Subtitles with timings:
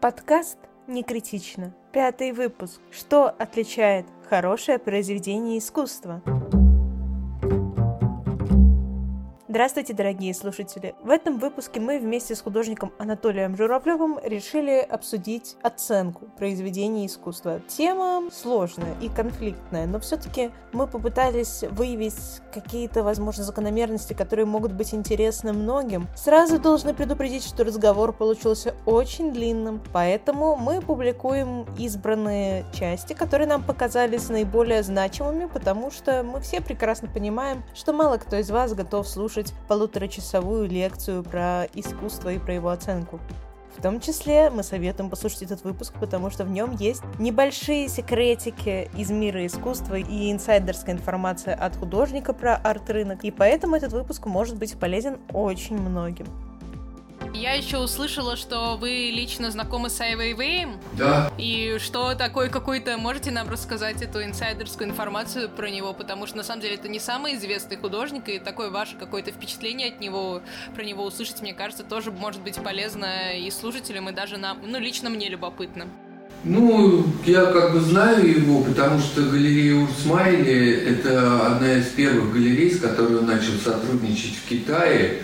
[0.00, 0.56] Подкаст
[0.86, 1.74] «Не критично».
[1.92, 2.80] Пятый выпуск.
[2.90, 6.22] Что отличает хорошее произведение искусства?
[9.50, 10.94] Здравствуйте, дорогие слушатели!
[11.02, 17.60] В этом выпуске мы вместе с художником Анатолием Журавлевым решили обсудить оценку произведений искусства.
[17.66, 22.14] Тема сложная и конфликтная, но все-таки мы попытались выявить
[22.54, 26.06] какие-то, возможно, закономерности, которые могут быть интересны многим.
[26.14, 33.64] Сразу должны предупредить, что разговор получился очень длинным, поэтому мы публикуем избранные части, которые нам
[33.64, 39.08] показались наиболее значимыми, потому что мы все прекрасно понимаем, что мало кто из вас готов
[39.08, 43.20] слушать слушать полуторачасовую лекцию про искусство и про его оценку.
[43.76, 48.90] В том числе мы советуем послушать этот выпуск, потому что в нем есть небольшие секретики
[48.96, 54.56] из мира искусства и инсайдерская информация от художника про арт-рынок, и поэтому этот выпуск может
[54.56, 56.26] быть полезен очень многим.
[57.32, 60.78] Я еще услышала, что вы лично знакомы с Ай Вэйвэем.
[60.98, 61.32] Да.
[61.38, 62.98] И что такое какой-то...
[62.98, 65.92] Можете нам рассказать эту инсайдерскую информацию про него?
[65.92, 69.88] Потому что, на самом деле, это не самый известный художник, и такое ваше какое-то впечатление
[69.88, 70.42] от него,
[70.74, 74.78] про него услышать, мне кажется, тоже может быть полезно и слушателям, и даже нам, ну,
[74.78, 75.86] лично мне любопытно.
[76.42, 82.70] Ну, я как бы знаю его, потому что галерея Урсмайли– это одна из первых галерей,
[82.70, 85.22] с которой он начал сотрудничать в Китае.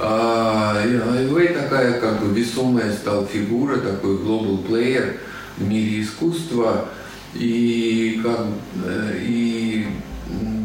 [0.00, 5.18] Айвей такая как бы весомая стал фигура, такой global player
[5.56, 6.88] в мире искусства.
[7.34, 8.46] И, как,
[8.84, 9.86] э, и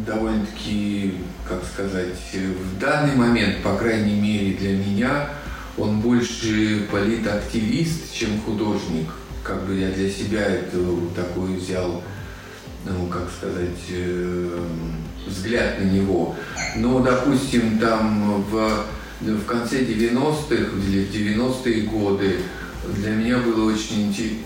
[0.06, 1.14] довольно-таки,
[1.48, 5.30] как сказать, в данный момент, по крайней мере для меня,
[5.76, 9.08] он больше политактивист, чем художник.
[9.42, 10.78] Как бы я для себя это
[11.16, 12.02] такой взял,
[12.84, 14.64] ну, как сказать, э,
[15.26, 16.36] взгляд на него.
[16.76, 18.84] Но, допустим, там в
[19.20, 22.36] в конце 90-х или в 90-е годы
[22.96, 24.44] для меня было очень интересно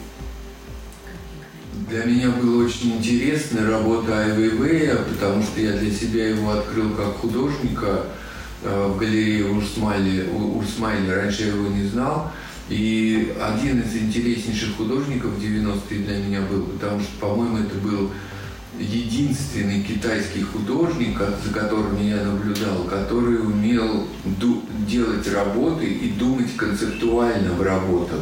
[1.89, 6.91] для меня было очень интересно работа Ай Вэйвэя, потому что я для себя его открыл
[6.91, 8.06] как художника
[8.62, 10.28] э, в галерее Урсмайли.
[10.31, 11.10] Урсмайли.
[11.10, 12.31] Раньше я его не знал.
[12.69, 18.10] И один из интереснейших художников 90-е для меня был, потому что, по-моему, это был
[18.79, 24.09] единственный китайский художник, за которым я наблюдал, который умел
[24.87, 28.21] делать работы и думать концептуально в работах.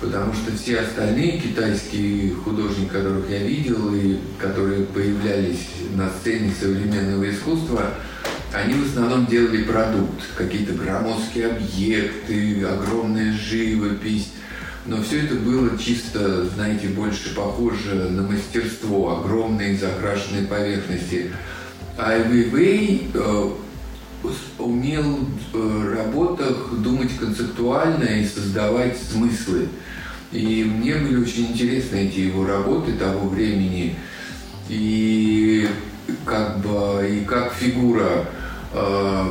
[0.00, 7.30] Потому что все остальные китайские художники, которых я видел и которые появлялись на сцене современного
[7.30, 7.94] искусства,
[8.52, 14.32] они в основном делали продукт, какие-то громоздкие объекты, огромная живопись,
[14.86, 21.32] но все это было чисто, знаете, больше похоже на мастерство, огромные закрашенные поверхности.
[21.98, 23.50] Ай Вэй э,
[24.58, 29.68] умел в работах думать концептуально и создавать смыслы.
[30.32, 33.96] И мне были очень интересны эти его работы того времени.
[34.68, 35.68] И
[36.24, 38.26] как бы и как фигура
[38.72, 39.26] э,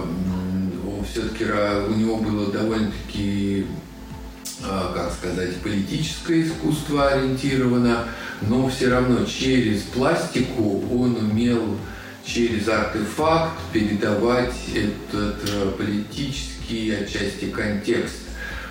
[1.09, 3.67] все-таки у него было довольно-таки
[4.93, 8.05] как сказать, политическое искусство ориентировано,
[8.41, 11.77] но все равно через пластику он умел
[12.25, 18.15] через артефакт передавать этот э, политический отчасти контекст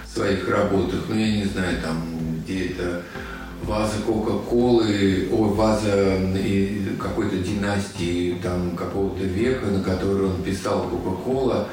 [0.06, 1.04] в своих работах.
[1.08, 2.02] Ну, я не знаю, там,
[2.44, 3.02] где это
[3.62, 6.18] ваза Кока-Колы, о, ваза
[7.00, 11.68] какой-то династии, там, какого-то века, на которой он писал Кока-Кола,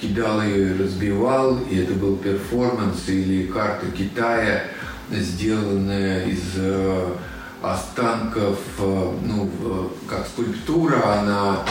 [0.00, 4.64] кидал ее и разбивал, и это был перформанс или карта Китая,
[5.10, 7.14] сделанная из э,
[7.62, 9.50] останков, э, ну,
[10.08, 11.64] как скульптура, она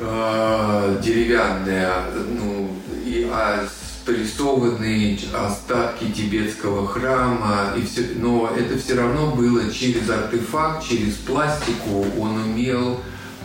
[0.00, 2.70] э, деревянная, ну,
[3.04, 3.66] и, а
[4.04, 12.06] порисованные остатки тибетского храма, и все, но это все равно было через артефакт, через пластику.
[12.18, 13.00] Он умел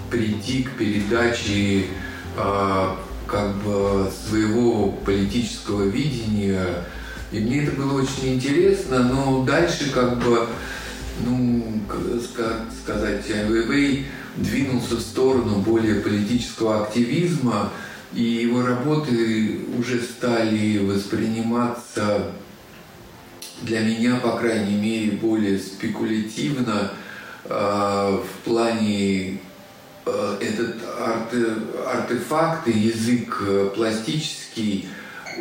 [0.10, 1.88] прийти к передаче
[2.38, 2.96] э,
[3.34, 6.86] как бы своего политического видения.
[7.32, 10.48] И мне это было очень интересно, но дальше как бы,
[11.26, 11.82] ну,
[12.36, 14.06] как сказать, Вэйвэй
[14.38, 17.72] двинулся в сторону более политического активизма,
[18.14, 22.34] и его работы уже стали восприниматься
[23.64, 26.92] для меня, по крайней мере, более спекулятивно
[27.46, 29.40] э, в плане
[30.06, 31.46] этот арте,
[31.88, 34.88] артефакт и язык э, пластический,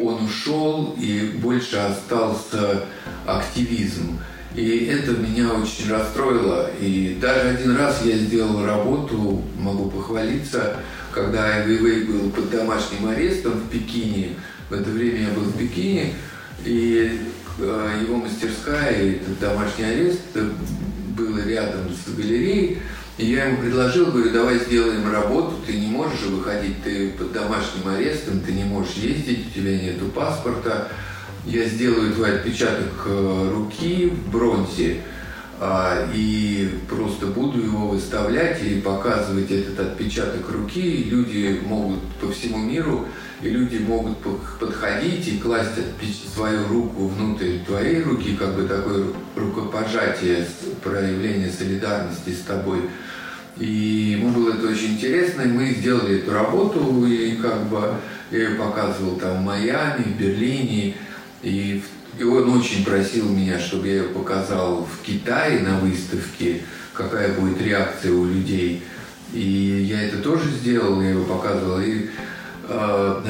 [0.00, 2.84] он ушел и больше остался
[3.26, 4.18] активизм.
[4.54, 6.70] И это меня очень расстроило.
[6.80, 10.76] И даже один раз я сделал работу, могу похвалиться,
[11.10, 11.66] когда Ай
[12.04, 14.36] был под домашним арестом в Пекине.
[14.68, 16.14] В это время я был в Пекине.
[16.64, 17.20] И
[17.58, 20.20] его мастерская, и домашний арест
[21.16, 22.78] был рядом с галереей.
[23.22, 27.32] И я ему предложил, говорю, давай сделаем работу, ты не можешь же выходить, ты под
[27.32, 30.88] домашним арестом, ты не можешь ездить, у тебя нету паспорта.
[31.46, 35.02] Я сделаю твой отпечаток э, руки в бронзе,
[35.60, 41.04] а, и просто буду его выставлять и показывать этот отпечаток руки.
[41.04, 43.06] Люди могут по всему миру,
[43.40, 44.18] и люди могут
[44.58, 45.78] подходить и класть
[46.34, 49.04] свою руку внутрь твоей руки, как бы такое
[49.36, 50.44] рукопожатие,
[50.82, 52.80] проявление солидарности с тобой.
[53.58, 57.94] И ему было это очень интересно, и мы сделали эту работу, и как бы
[58.30, 60.94] я ее показывал там в Майами, в Берлине,
[61.42, 61.82] и,
[62.18, 66.62] и он очень просил меня, чтобы я ее показал в Китае на выставке,
[66.94, 68.82] какая будет реакция у людей.
[69.32, 71.80] И я это тоже сделал, я его показывал.
[71.80, 72.08] И
[72.68, 73.20] э,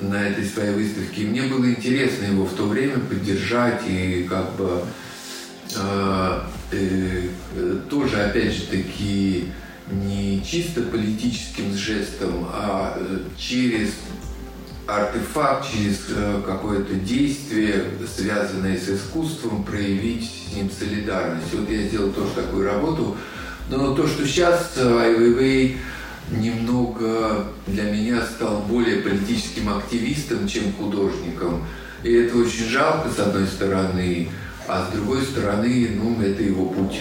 [0.00, 1.22] на, на этой своей выставке.
[1.22, 4.82] И мне было интересно его в то время поддержать и как бы
[5.76, 6.40] э,
[6.72, 7.28] э,
[7.88, 9.48] тоже, опять же таки,
[9.90, 13.90] не чисто политическим жестом, а э, через
[14.86, 17.84] артефакт, через э, какое-то действие,
[18.14, 21.52] связанное с искусством, проявить с ним солидарность.
[21.52, 23.16] Вот я сделал тоже такую работу.
[23.68, 25.76] Но то, что сейчас Ай Weiwei
[26.30, 31.64] немного для меня стал более политическим активистом, чем художником.
[32.02, 34.28] И это очень жалко, с одной стороны,
[34.66, 37.00] а с другой стороны, ну, это его путь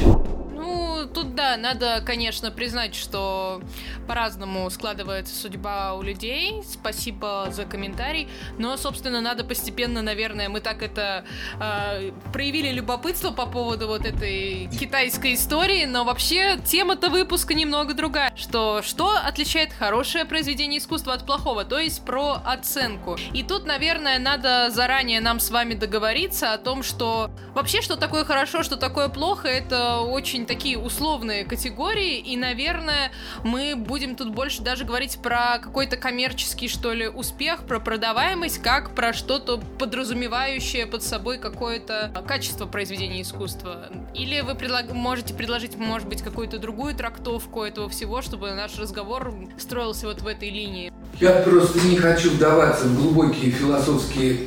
[1.42, 3.62] да, надо, конечно, признать, что
[4.08, 6.62] по-разному складывается судьба у людей.
[6.64, 8.28] Спасибо за комментарий.
[8.60, 11.26] Но, собственно, надо постепенно, наверное, мы так это
[11.60, 18.32] э, проявили любопытство по поводу вот этой китайской истории, но вообще тема-то выпуска немного другая.
[18.36, 21.66] Что, что отличает хорошее произведение искусства от плохого?
[21.66, 23.18] То есть про оценку.
[23.34, 28.26] И тут, наверное, надо заранее нам с вами договориться о том, что вообще, что такое
[28.26, 33.12] хорошо, что такое плохо, это очень такие условия условные категории, и, наверное,
[33.44, 38.94] мы будем тут больше даже говорить про какой-то коммерческий, что ли, успех, про продаваемость, как
[38.96, 43.88] про что-то подразумевающее под собой какое-то качество произведения искусства.
[44.14, 44.92] Или вы предлаг...
[44.92, 50.28] можете предложить, может быть, какую-то другую трактовку этого всего, чтобы наш разговор строился вот в
[50.28, 50.92] этой линии.
[51.20, 54.40] Я просто не хочу вдаваться в глубокие философские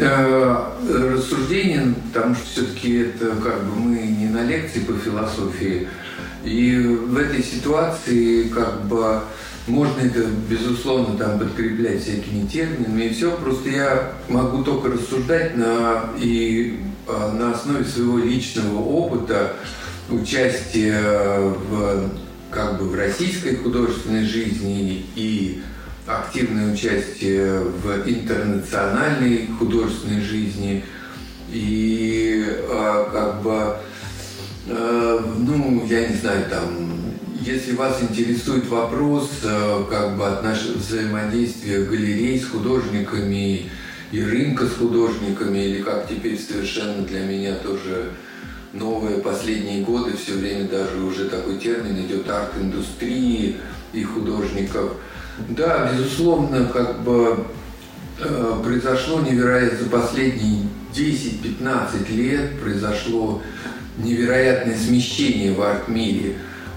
[0.00, 5.88] э, рассуждения, потому что все-таки это как бы мы не на лекции по философии.
[6.44, 9.20] И в этой ситуации как бы
[9.68, 13.36] можно это, безусловно, там подкреплять всякими терминами и все.
[13.36, 19.54] Просто я могу только рассуждать на, и а, на основе своего личного опыта
[20.10, 22.10] участия в,
[22.50, 25.62] как бы, в российской художественной жизни и
[26.06, 30.82] активное участие в интернациональной художественной жизни.
[31.50, 33.76] И а, как бы
[34.68, 36.68] Э, ну, я не знаю, там,
[37.40, 43.70] если вас интересует вопрос э, как бы от нашего взаимодействия галерей с художниками
[44.12, 48.10] и рынка с художниками, или как теперь совершенно для меня тоже
[48.74, 53.56] новые последние годы, все время даже уже такой термин идет арт-индустрии
[53.94, 54.92] и художников.
[55.48, 57.46] Да, безусловно, как бы
[58.20, 63.40] э, произошло невероятно за последние 10-15 лет произошло
[63.98, 66.36] невероятное смещение в арт-мире.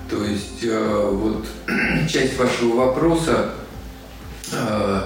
[0.09, 1.45] То есть э, вот
[2.09, 3.51] часть вашего вопроса,
[4.51, 5.01] э,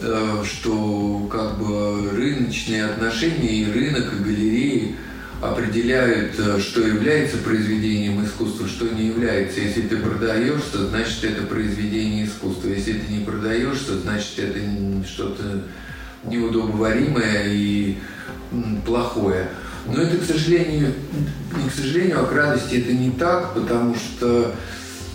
[0.00, 4.96] э, что как бы рыночные отношения и рынок, и галереи
[5.40, 9.60] определяют, что является произведением искусства, что не является.
[9.60, 12.68] Если ты продаешься, значит это произведение искусства.
[12.68, 14.60] Если ты не продаешься, значит это
[15.06, 15.62] что-то
[16.24, 17.98] неудобоваримое и
[18.84, 19.48] плохое.
[19.86, 20.94] Но это, к сожалению,
[21.56, 24.54] не к сожалению, а к радости это не так, потому что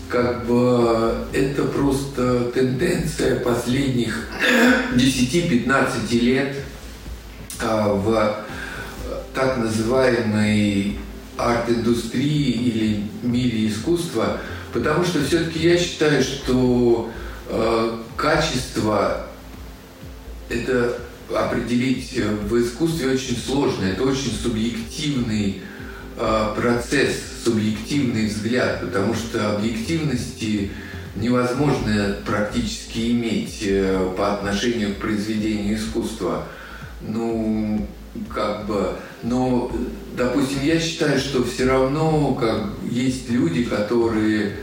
[0.10, 4.28] как бы это просто тенденция последних
[4.94, 6.56] 10-15 лет
[7.62, 8.46] а, в
[9.34, 10.98] так называемой
[11.38, 14.38] арт-индустрии или мире искусства,
[14.74, 17.12] потому что все-таки я считаю, что
[17.50, 19.28] э, качество
[20.50, 20.98] это
[21.30, 23.86] определить в искусстве очень сложно.
[23.86, 25.62] Это очень субъективный
[26.18, 30.72] э, процесс, субъективный взгляд, потому что объективности
[31.16, 36.48] невозможно практически иметь э, по отношению к произведению искусства.
[37.02, 37.88] Ну,
[38.34, 39.72] как бы, но,
[40.16, 44.58] допустим, я считаю, что все равно как есть люди, которые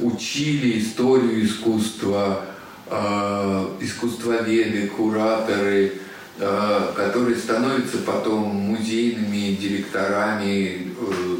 [0.00, 2.42] учили историю искусства,
[2.88, 5.92] э, искусствоведы, кураторы,
[6.38, 11.36] э, которые становятся потом музейными директорами, э,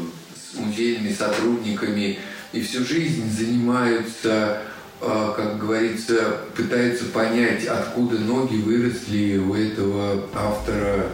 [0.59, 2.19] музейными сотрудниками
[2.51, 4.61] и всю жизнь занимаются,
[5.01, 11.05] э, как говорится, пытаются понять, откуда ноги выросли у этого автора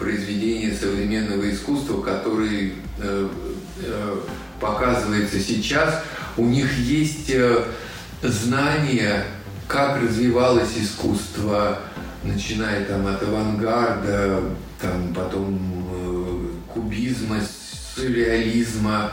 [0.00, 2.74] произведения современного искусства, который
[4.60, 6.02] показывается сейчас.
[6.36, 7.30] У них есть
[8.22, 9.24] знания
[9.68, 11.78] как развивалось искусство,
[12.22, 14.42] начиная там от авангарда,
[14.80, 15.58] там потом
[15.92, 17.36] э, кубизма,
[17.96, 19.10] сюрреализма,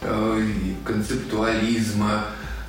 [0.00, 0.46] э,
[0.84, 2.24] концептуализма,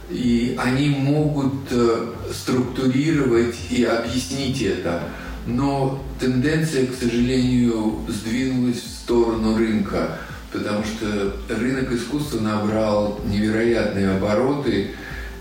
[0.09, 5.01] и они могут э, структурировать и объяснить это.
[5.45, 10.17] Но тенденция, к сожалению, сдвинулась в сторону рынка,
[10.53, 14.91] потому что рынок искусства набрал невероятные обороты,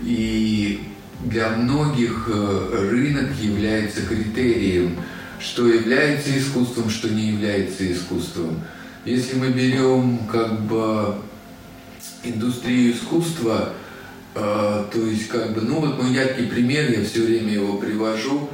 [0.01, 0.81] и
[1.23, 4.97] для многих э, рынок является критерием,
[5.39, 8.59] что является искусством, что не является искусством.
[9.05, 11.15] Если мы берем как бы
[12.23, 13.73] индустрию искусства,
[14.35, 14.39] э,
[14.91, 18.49] то есть как бы, ну вот мой яркий пример, я все время его привожу,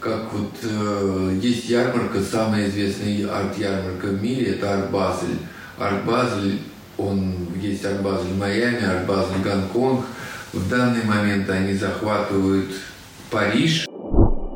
[0.00, 5.38] как вот э, есть ярмарка, самая известная арт-ярмарка в мире, это Арт-Базель.
[5.78, 6.60] Арт-Базель,
[6.98, 10.04] он есть Арт-Базель Майами, Арт-Базель Гонконг–
[10.54, 12.70] в данный момент они захватывают
[13.30, 13.86] Париж.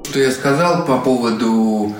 [0.08, 1.92] Что я сказал по поводу,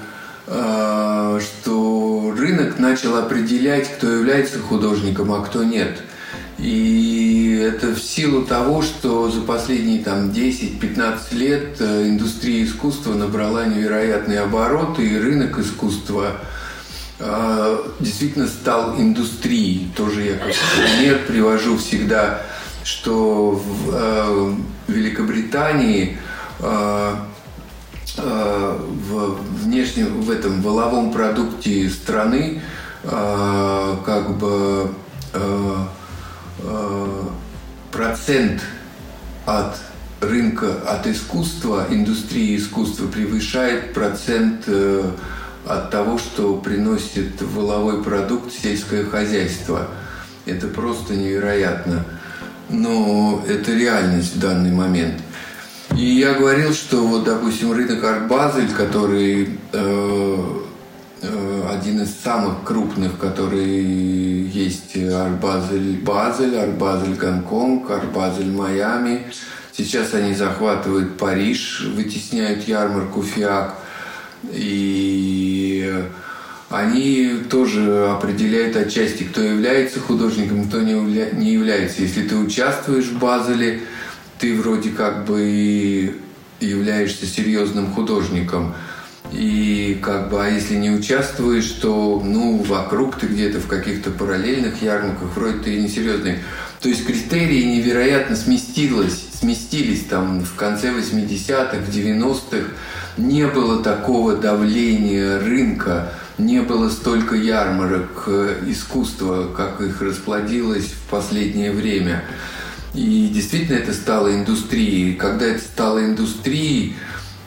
[0.47, 6.01] э, что рынок начал определять, кто является художником, а кто нет.
[6.59, 13.67] И это в силу того, что за последние там, 10-15 лет э, индустрия искусства набрала
[13.67, 16.37] невероятные обороты, и рынок искусства
[18.01, 19.91] действительно стал индустрией.
[19.97, 22.43] Тоже я как пример привожу всегда
[22.89, 24.55] что в э,
[24.87, 26.17] Великобритании
[26.61, 27.15] э,
[28.17, 28.79] э,
[29.11, 32.63] в внешнем, в этом воловом продукте страны
[33.05, 34.91] как бы
[37.93, 38.61] процент
[39.47, 39.77] от
[40.21, 45.11] рынка, от искусства, индустрии искусства превышает процент э,
[45.69, 49.89] от того, что приносит воловой продукт сельское хозяйство.
[50.47, 52.05] Это просто невероятно
[52.69, 55.21] но это реальность в данный момент.
[55.97, 60.45] И я говорил, что вот, допустим, рынок Арт-Базель, который э,
[61.23, 63.83] э, один из самых крупных, который
[64.49, 69.33] есть Арт-Базель Базель, Арт-Базель Гонконг, Арт-Базель Майами.
[69.73, 73.75] Сейчас они захватывают Париж, вытесняют ярмарку ФИАК.
[74.53, 75.58] И
[76.71, 80.93] они тоже определяют отчасти, кто является художником, кто не,
[81.35, 82.03] не является.
[82.03, 83.81] Если ты участвуешь в Базеле,
[84.39, 86.15] ты вроде как бы и
[86.61, 88.75] являешься серьезным художником.
[89.33, 94.83] И как бы, а если не участвуешь, то, ну, вокруг ты где-то в каких-то параллельных
[94.83, 96.39] ярмарках, вроде ты несерьезный.
[96.81, 102.67] То есть критерии невероятно сместились, сместились там в конце 80-х, 90-х.
[103.17, 111.11] Не было такого давления рынка не было столько ярмарок э, искусства, как их расплодилось в
[111.11, 112.25] последнее время.
[112.95, 115.15] И действительно это стало индустрией.
[115.15, 116.97] Когда это стало индустрией,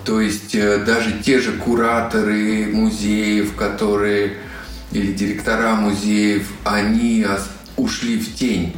[0.03, 4.37] то есть э, даже те же кураторы музеев, которые
[4.91, 7.25] или директора музеев, они
[7.77, 8.75] ушли в тень.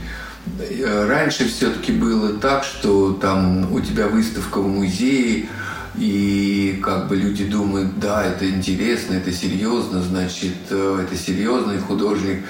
[0.60, 5.48] Э, раньше все-таки было так, что там у тебя выставка в музее,
[5.96, 12.44] и как бы люди думают, да, это интересно, это серьезно, значит, э, это серьезный художник.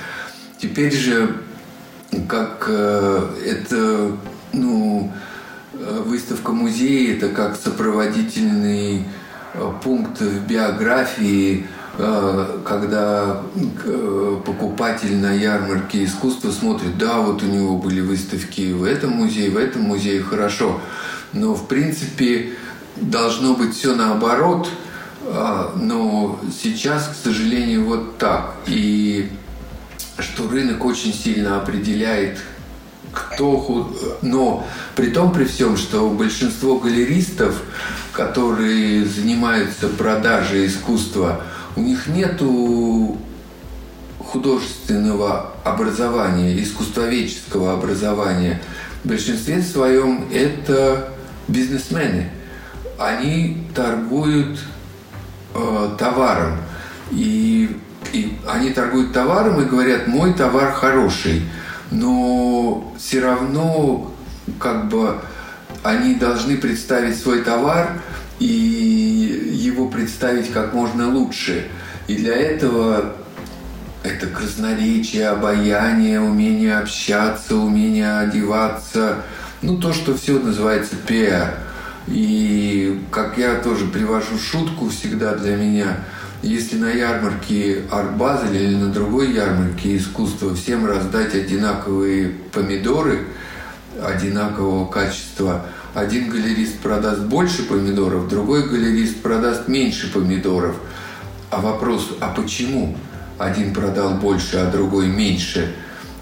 [0.57, 1.35] Теперь же,
[2.29, 4.17] как это,
[4.53, 5.11] ну,
[5.85, 9.05] э, выставка музея, это как сопроводительный
[9.83, 11.67] пункт в биографии,
[12.65, 13.43] когда
[14.47, 19.57] покупатель на ярмарке искусства смотрит, да, вот у него были выставки в этом музее, в
[19.57, 20.81] этом музее, хорошо.
[21.33, 22.53] Но, в принципе,
[22.95, 24.67] должно быть все наоборот,
[25.25, 28.55] а, но сейчас, к сожалению, вот так.
[28.67, 29.29] И
[30.19, 32.39] что рынок очень сильно определяет,
[33.13, 33.97] кто худ...
[34.21, 34.65] Но
[34.95, 37.61] при том, при всем, что большинство галеристов,
[38.11, 41.41] которые занимаются продажей искусства,
[41.75, 43.17] у них нету
[44.19, 48.61] художественного образования, искусствоведческого образования.
[49.03, 51.09] В большинстве своем это
[51.47, 52.31] бизнесмены–
[52.97, 54.59] они торгуют
[55.53, 56.57] э, товаром.
[57.11, 57.77] И,
[58.11, 61.43] и они торгуют товаром и говорят, мой товар хороший.
[61.91, 64.13] Но все равно
[64.59, 65.19] как бы
[65.83, 68.01] они должны представить свой товар
[68.39, 71.67] и его представить как можно лучше.
[72.07, 73.15] И для этого
[74.03, 79.23] это красноречие, обаяние, умение общаться, умение одеваться.
[79.61, 81.55] Ну, то, что все называется пиар.
[82.07, 85.97] И как я тоже привожу шутку всегда для меня,
[86.43, 93.27] если на ярмарке Арбазель или на другой ярмарке искусства всем раздать одинаковые помидоры
[94.03, 100.75] одинакового качества, один галерист продаст больше помидоров, другой галерист продаст меньше помидоров.
[101.49, 102.95] А вопрос, а почему?
[103.37, 105.73] один продал больше, а другой меньше.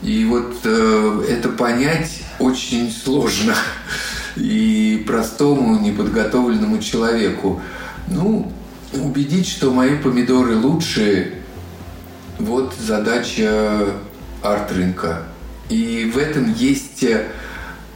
[0.01, 3.53] И вот э, это понять очень сложно
[4.35, 7.61] и простому неподготовленному человеку.
[8.07, 8.51] Ну,
[8.93, 11.33] убедить, что мои помидоры лучше,
[12.39, 13.93] вот задача
[14.41, 15.23] арт-рынка.
[15.69, 17.27] И в этом есть, э,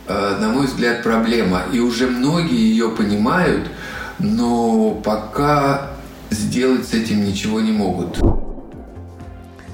[0.08, 1.64] на мой взгляд, проблема.
[1.74, 3.68] И уже многие ее понимают,
[4.20, 5.92] но пока
[6.30, 8.18] сделать с этим ничего не могут.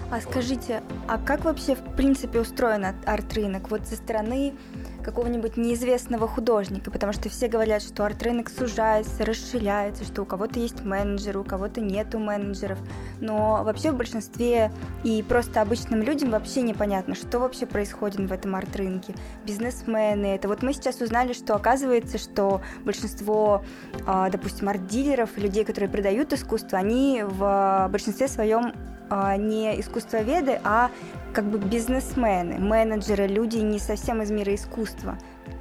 [0.10, 3.70] А скажите, а как вообще в принципе устроен арт-рынок?
[3.70, 4.54] Вот со стороны
[5.02, 10.84] какого-нибудь неизвестного художника, потому что все говорят, что арт-рынок сужается, расширяется, что у кого-то есть
[10.84, 12.78] менеджеры, у кого-то нету менеджеров.
[13.20, 14.72] Но вообще в большинстве
[15.04, 19.14] и просто обычным людям вообще непонятно, что вообще происходит в этом арт-рынке.
[19.46, 23.64] Бизнесмены, это вот мы сейчас узнали, что оказывается, что большинство,
[24.06, 29.01] а, допустим, арт-дилеров, людей, которые продают искусство, они в большинстве своем а,
[29.38, 30.92] не искусствоведы, а
[31.34, 35.18] как бы бизнесмены, менеджеры, люди не совсем из мира искусства,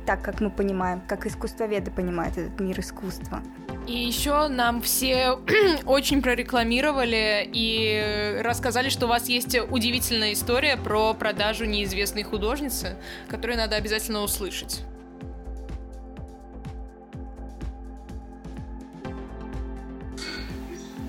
[0.06, 3.42] так как мы понимаем, как искусствоведы понимают этот мир искусства.
[3.86, 5.38] И еще нам все
[5.86, 12.96] очень прорекламировали и рассказали, что у вас есть удивительная история про продажу неизвестной художницы,
[13.28, 14.82] которую надо обязательно услышать.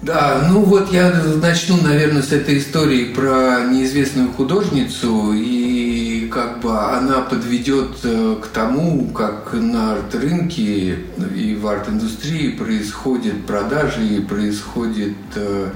[0.02, 6.76] Да, ну вот я начну, наверное, с этой истории про неизвестную художницу, и как бы
[6.76, 10.98] она подведет э, к тому, как на арт-рынке
[11.36, 15.70] и в арт-индустрии происходят продажи и происходит, э,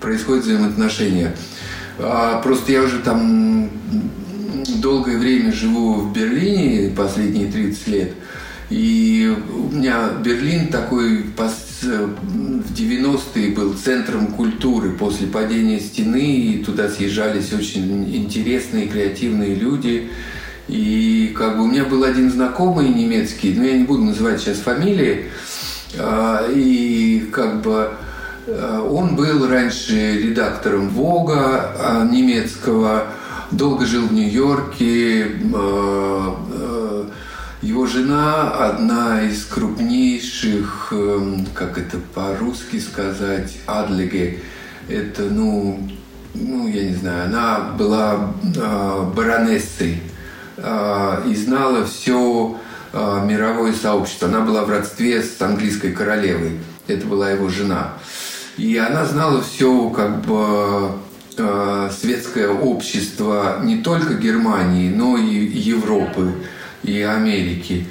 [0.00, 1.34] происходят взаимоотношения.
[1.98, 3.68] А просто я уже там
[4.76, 8.12] долгое время живу в Берлине, последние 30 лет,
[8.68, 11.24] и у меня Берлин такой
[11.82, 20.10] в 90-е был центром культуры после падения стены, и туда съезжались очень интересные, креативные люди.
[20.68, 24.58] И как бы у меня был один знакомый немецкий, но я не буду называть сейчас
[24.58, 25.26] фамилии,
[25.98, 27.90] а, и как бы
[28.46, 33.06] а, он был раньше редактором Вога а, немецкого,
[33.50, 35.26] долго жил в Нью-Йорке,
[37.62, 44.38] его жена одна из крупнейших, эм, как это по-русски сказать, адлеге.
[44.88, 45.78] Это, ну,
[46.32, 50.00] ну, я не знаю, она была э, баронессой
[50.56, 52.56] э, и знала все
[52.92, 54.28] э, мировое сообщество.
[54.28, 56.58] Она была в родстве с английской королевой.
[56.86, 57.92] Это была его жена.
[58.56, 60.92] И она знала все, как бы,
[61.36, 66.32] э, светское общество не только Германии, но и Европы
[66.82, 67.86] и Америки.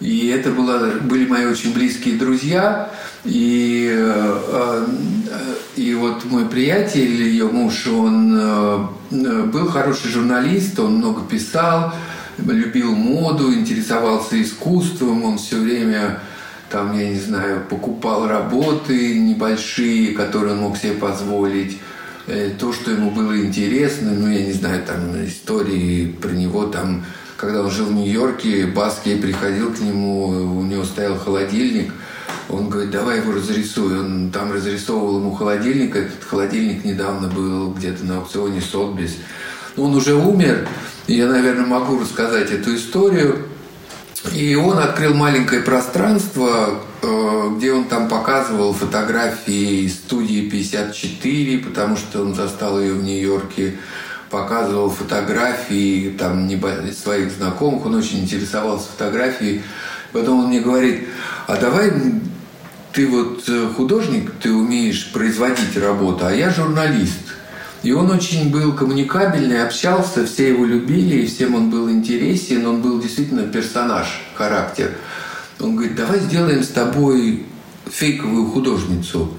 [0.00, 2.90] И это было, были мои очень близкие друзья.
[3.24, 4.86] И, э,
[5.76, 8.86] и вот мой приятель, ее муж, он э,
[9.44, 11.92] был хороший журналист, он много писал,
[12.38, 16.20] любил моду, интересовался искусством, он все время
[16.70, 21.78] там, я не знаю, покупал работы небольшие, которые он мог себе позволить
[22.26, 27.04] э, то, что ему было интересно, ну, я не знаю, там, истории про него там
[27.40, 30.26] когда он жил в Нью-Йорке, Баски приходил к нему,
[30.58, 31.90] у него стоял холодильник,
[32.50, 33.98] он говорит, давай его разрисуй.
[33.98, 35.94] Он там разрисовывал ему холодильник.
[35.94, 39.16] Этот холодильник недавно был где-то на аукционе Сотбис.
[39.76, 40.68] Он уже умер,
[41.06, 43.46] и я, наверное, могу рассказать эту историю.
[44.34, 52.20] И он открыл маленькое пространство, э, где он там показывал фотографии студии 54, потому что
[52.20, 53.78] он застал ее в Нью-Йорке
[54.30, 56.48] показывал фотографии там,
[56.92, 59.62] своих знакомых, он очень интересовался фотографией.
[60.12, 61.08] Потом он мне говорит,
[61.46, 61.92] а давай
[62.92, 67.34] ты вот э, художник, ты умеешь производить работу, а я журналист.
[67.82, 72.82] И он очень был коммуникабельный, общался, все его любили, и всем он был интересен, он
[72.82, 74.96] был действительно персонаж, характер.
[75.58, 77.46] Он говорит, давай сделаем с тобой
[77.90, 79.32] фейковую художницу.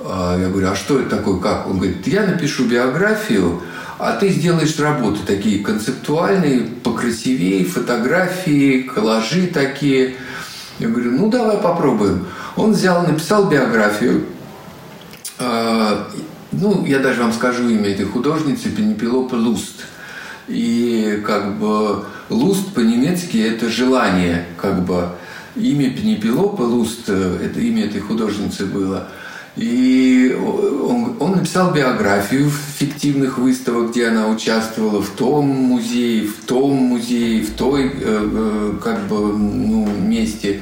[0.00, 1.66] А я говорю, а что это такое, как?
[1.66, 3.62] Он говорит, я напишу биографию,
[3.98, 10.14] а ты сделаешь работы такие концептуальные, покрасивее, фотографии, коллажи такие.
[10.78, 12.26] Я говорю, ну давай попробуем.
[12.56, 14.26] Он взял, написал биографию.
[15.38, 16.04] Э,
[16.52, 19.84] ну, я даже вам скажу имя этой художницы, Пенепелопа Луст.
[20.46, 25.10] И как бы Луст по-немецки это желание, как бы
[25.56, 29.08] имя Пенепелопа Луст, это имя этой художницы было.
[29.58, 36.74] И он, он написал биографию фиктивных выставок, где она участвовала в том музее, в том
[36.74, 40.60] музее, в той э, э как бы ну, месте.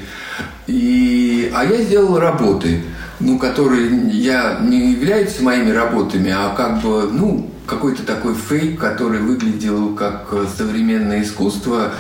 [0.67, 2.85] И, а я сделал работы,
[3.21, 9.21] ну, которые я не являются моими работами, а как бы, ну, какой-то такой фейк, который
[9.21, 11.93] выглядел как современное искусство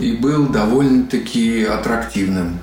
[0.00, 2.58] и был довольно-таки аттрактивным.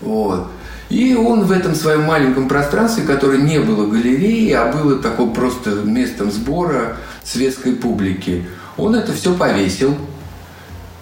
[0.00, 0.48] Вот.
[0.88, 5.70] И он в этом своем маленьком пространстве, которое не было галереей, а было такое просто
[5.70, 8.46] местом сбора светской публики,
[8.76, 9.96] он это все повесил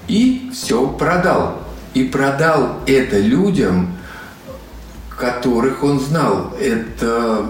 [0.08, 1.62] и все продал.
[1.94, 3.96] И продал это людям,
[5.16, 6.54] которых он знал.
[6.60, 7.46] Это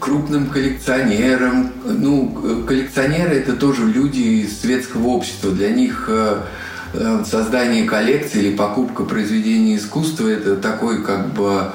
[0.00, 1.72] крупным коллекционерам.
[1.84, 5.52] Ну, коллекционеры– это тоже люди из светского общества.
[5.52, 6.42] Для них э, Э,
[7.24, 11.72] создание коллекции или покупка произведений искусства– это такой как бы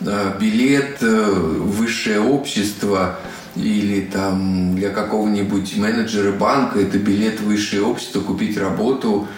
[0.00, 3.18] э, билет э, высшее общество
[3.56, 9.28] или там для какого-нибудь менеджера банка это билет высшее общество, купить работу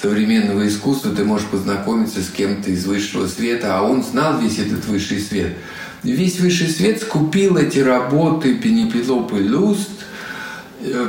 [0.00, 4.86] современного искусства, ты можешь познакомиться с кем-то из высшего света, а он знал весь этот
[4.86, 5.56] высший свет.
[6.02, 9.90] Весь высший свет скупил эти работы Пенепелопы Люст,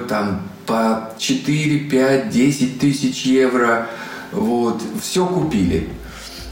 [0.08, 3.88] там по 4, 5, 10 тысяч евро.
[4.32, 5.90] Вот, все купили.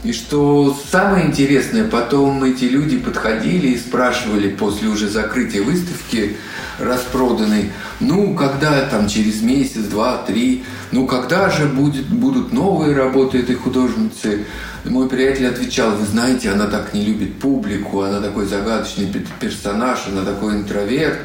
[0.02, 6.36] И что самое интересное, потом эти люди подходили и спрашивали после уже закрытия выставки
[6.78, 13.38] распроданной, ну, когда там через месяц, два, три, ну, когда же будет, будут новые работы
[13.38, 14.44] этой художницы?
[14.84, 20.06] И мой приятель отвечал, вы знаете, она так не любит публику, она такой загадочный персонаж,
[20.06, 21.18] она такой интроверт,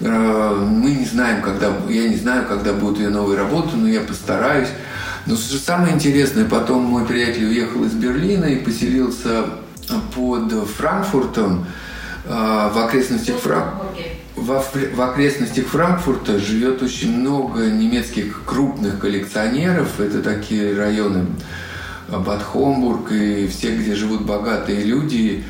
[0.00, 4.68] мы не знаем, когда, я не знаю, когда будут ее новые работы, но я постараюсь.
[5.26, 9.46] Но самое интересное, потом мой приятель уехал из Берлина и поселился
[10.14, 11.66] под Франкфуртом,
[12.24, 13.64] э, в окрестностях, Фран...
[14.36, 19.98] в окрестностях Франкфурта живет очень много немецких крупных коллекционеров.
[19.98, 21.26] Это такие районы
[22.08, 25.44] Бад Хомбург и все, где живут богатые люди.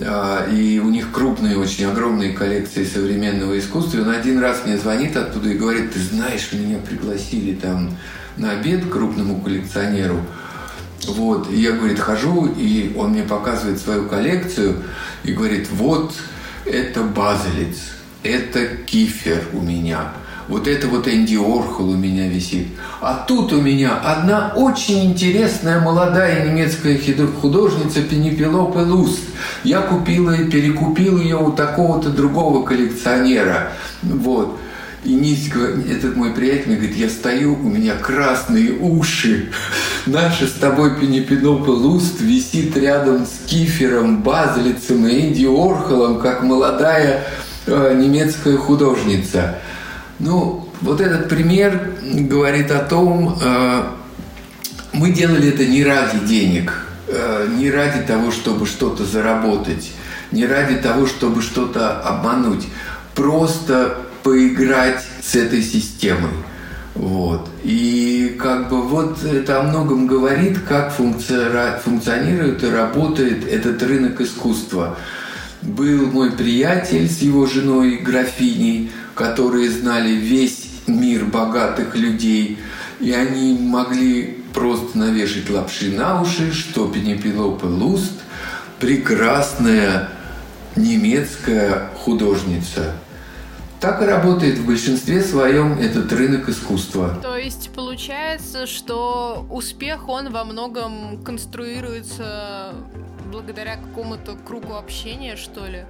[0.00, 3.98] И у них крупные, очень огромные коллекции современного искусства.
[3.98, 7.96] И он один раз мне звонит оттуда и говорит, ты знаешь, меня пригласили там
[8.36, 10.20] на обед к крупному коллекционеру.
[11.06, 14.82] Вот, и я, говорит, хожу, и он мне показывает свою коллекцию
[15.24, 16.12] и говорит, вот
[16.64, 17.78] это базилец,
[18.22, 20.12] это кифер у меня–
[20.48, 22.68] вот это вот Энди Орхол у меня висит.
[23.00, 26.98] А тут у меня одна очень интересная молодая немецкая
[27.40, 29.20] художница Пенепелопе Луст.
[29.62, 33.72] Я купила и перекупил ее у такого-то другого коллекционера.
[34.02, 34.58] Вот.
[35.04, 35.50] И Нись,
[35.88, 39.50] этот мой приятель говорит, я стою, у меня красные уши.
[40.06, 47.24] Наша с тобой Пенепенопа Луст висит рядом с Кифером, Базлицем и Энди Орхолом, как молодая
[47.66, 49.58] э, немецкая художница.
[50.18, 53.82] Ну, вот этот пример говорит о том, э,
[54.92, 56.72] мы делали это не ради денег,
[57.06, 59.92] э, не ради того, чтобы что-то заработать,
[60.32, 62.66] не ради того, чтобы что-то обмануть,
[63.14, 66.32] просто поиграть с этой системой.
[66.94, 67.48] Вот.
[67.62, 74.96] И как бы вот это о многом говорит, как функционирует и работает этот рынок искусства.
[75.62, 82.58] Был мой приятель с его женой графиней, которые знали весь мир богатых людей,
[83.00, 88.12] и они могли просто навешать лапши на уши, что Пенепелопа Луст–
[88.78, 90.08] прекрасная
[90.76, 92.94] немецкая художница.
[93.80, 97.18] Так и работает в большинстве своем этот рынок искусства.
[97.20, 102.72] То есть получается, что успех, он во многом конструируется
[103.32, 105.84] благодаря какому-то кругу общения, что ли?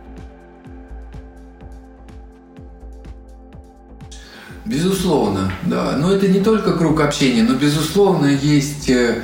[4.69, 5.97] Безусловно, да.
[5.97, 9.23] Но это не только круг общения, но, безусловно, есть э,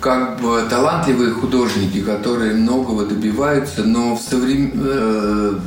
[0.00, 4.72] как бы талантливые художники, которые многого добиваются, но в соврем...
[4.76, 5.58] э,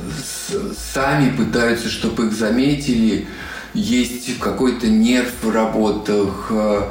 [0.94, 3.28] сами пытаются, чтобы их заметили.
[3.74, 6.84] Есть какой-то нерв в работах, э,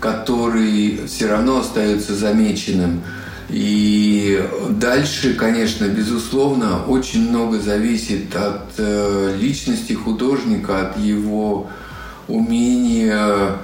[0.00, 3.02] который все равно остается замеченным.
[3.48, 11.68] И дальше, конечно, безусловно, очень много зависит от э, личности художника, от его
[12.26, 13.58] умения,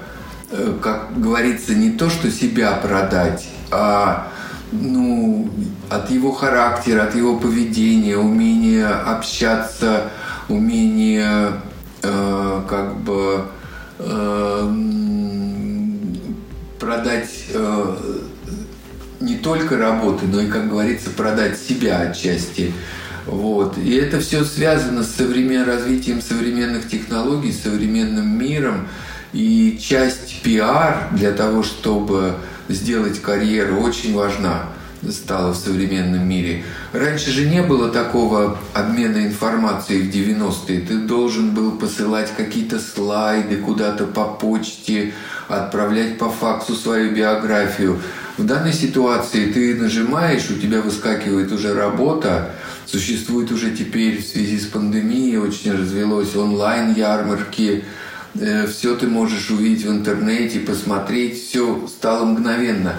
[0.50, 4.28] э, как говорится, не то, что себя продать, а
[4.70, 5.50] ну,
[5.90, 10.10] от его характера, от его поведения, умения общаться,
[10.48, 11.60] умения
[12.02, 13.46] э, как бы
[13.98, 14.74] э,
[16.78, 17.96] продать э,
[19.24, 22.72] не только работы, но и, как говорится, продать себя отчасти.
[23.26, 23.78] Вот.
[23.78, 25.64] И это все связано с современ...
[25.64, 28.88] развитием современных технологий, современным миром.
[29.32, 32.34] И часть пиар для того, чтобы
[32.68, 34.66] сделать карьеру, очень важна
[35.10, 36.64] стала в современном мире.
[36.92, 40.80] Раньше же не было такого обмена информацией в 90-е.
[40.80, 45.12] Ты должен был посылать какие-то слайды куда-то по почте,
[45.48, 48.00] отправлять по факсу свою биографию.
[48.38, 52.52] В данной ситуации ты нажимаешь, у тебя выскакивает уже работа,
[52.86, 57.84] существует уже теперь в связи с пандемией, очень развелось онлайн-ярмарки,
[58.34, 62.94] э, все ты можешь увидеть в интернете, посмотреть, все стало мгновенно.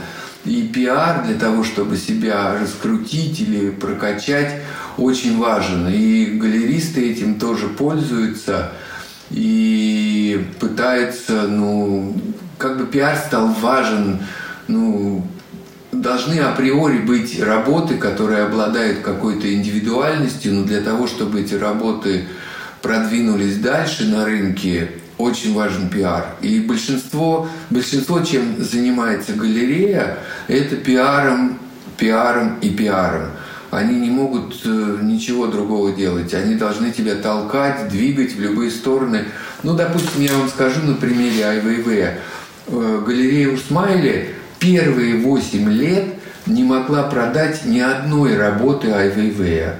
[0.46, 4.62] И пиар для того, чтобы себя раскрутить или прокачать,
[4.98, 5.88] очень важен.
[5.88, 8.72] И галеристы этим тоже пользуются
[9.32, 12.16] и пытаются, ну,
[12.58, 14.20] как бы пиар стал важен,
[14.68, 15.26] ну,
[15.92, 22.26] должны априори быть работы, которые обладают какой-то индивидуальностью, но для того, чтобы эти работы
[22.82, 26.26] продвинулись дальше на рынке, очень важен пиар.
[26.42, 31.60] И большинство, большинство чем занимается галерея, это пиаром,
[31.98, 33.32] пиаром и пиаром.
[33.72, 36.34] Они не могут э, ничего другого делать.
[36.34, 39.26] Они должны тебя толкать, двигать в любые стороны.
[39.64, 42.20] Ну, допустим, я вам скажу на примере Айвейве.
[42.68, 46.06] Э, галерея Усмайли первые 8 лет
[46.46, 49.80] не могла продать ни одной работы Айвейвея.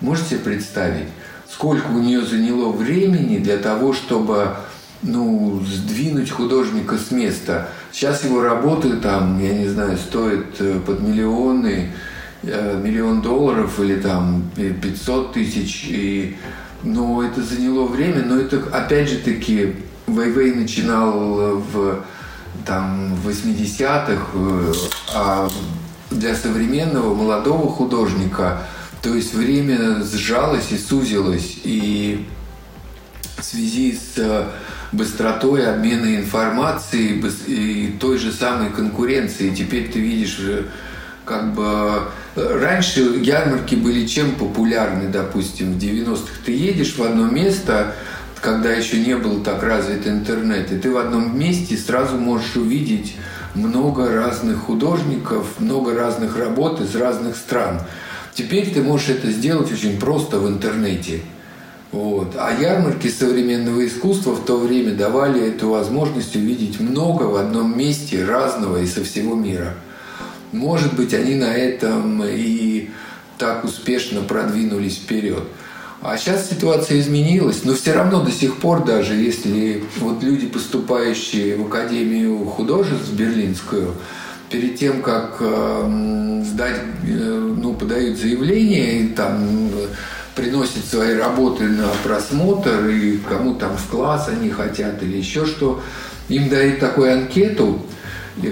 [0.00, 1.08] Можете представить?
[1.52, 4.48] Сколько у нее заняло времени для того, чтобы
[5.02, 7.68] ну, сдвинуть художника с места.
[7.92, 11.92] Сейчас его работы там, я не знаю, стоят э, под миллионы,
[12.42, 15.86] э, миллион долларов или там 500 тысяч.
[15.88, 16.36] И,
[16.82, 22.04] но это заняло время, но это опять же таки Вейвей начинал в
[22.66, 24.72] там, 80-х, э,
[25.14, 25.48] а
[26.10, 28.62] для современного молодого художника–
[29.02, 32.26] то есть время сжалось и сузилось, и
[33.38, 34.44] в связи с э,
[34.92, 39.54] быстротой обмена информацией и той же самой конкуренцией.
[39.54, 40.38] Теперь ты видишь,
[41.24, 42.02] как бы
[42.36, 46.32] э, раньше ярмарки были чем популярны, допустим, в 90-х.
[46.44, 47.94] Ты едешь в одно место,
[48.40, 53.16] когда еще не был так развит интернет, и ты в одном месте сразу можешь увидеть
[53.54, 57.80] много разных художников, много разных работ из разных стран.
[58.40, 61.20] Теперь ты можешь это сделать очень просто в интернете.
[61.92, 62.36] Вот.
[62.38, 68.24] А ярмарки современного искусства в то время давали эту возможность увидеть много в одном месте
[68.24, 69.74] разного и со всего мира.
[70.52, 72.88] Может быть, они на этом и
[73.36, 75.42] так успешно продвинулись вперед.
[76.00, 81.58] А сейчас ситуация изменилась, но все равно до сих пор, даже если вот люди, поступающие
[81.58, 83.92] в Академию художеств Берлинскую,
[84.50, 89.86] перед тем, как э, сдать, э, ну, подают заявление, и там э,
[90.34, 95.80] приносят свои работы на просмотр, и кому там в класс они хотят или еще что,
[96.28, 97.80] им дают такую анкету,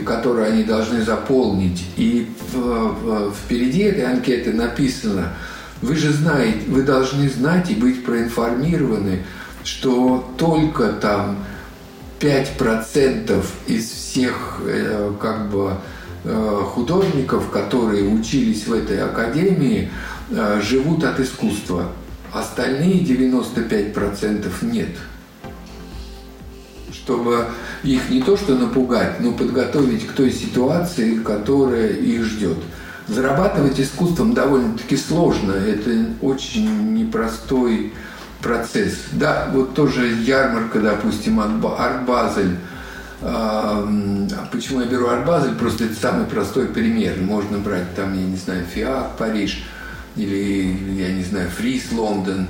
[0.05, 1.85] которую они должны заполнить.
[1.97, 2.29] И
[3.45, 5.35] впереди этой анкеты написано,
[5.81, 9.25] вы же знаете, вы должны знать и быть проинформированы,
[9.63, 11.39] что только там
[12.21, 15.75] 5% из всех э, как бы
[16.25, 19.91] э, художников, которые учились в этой академии,
[20.31, 21.93] э, живут от искусства.
[22.33, 24.91] Остальные 95% нет.
[26.93, 27.47] Чтобы
[27.83, 32.59] их не то что напугать, но подготовить к той ситуации, которая их ждет.
[33.07, 35.53] Зарабатывать искусством довольно-таки сложно.
[35.53, 37.93] Это очень непростой
[38.43, 38.95] процесс.
[39.13, 42.57] Да, вот тоже ярмарка, допустим, Art Basel.
[43.21, 43.87] А,
[44.53, 45.55] почему я беру Art Basel?
[45.55, 47.17] Просто это самый простой пример.
[47.21, 49.65] Можно брать там, я не знаю, FIAC, Париж,
[50.17, 52.49] или, я не знаю, Фрис, Лондон.